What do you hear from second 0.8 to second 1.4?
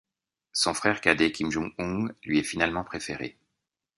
cadet,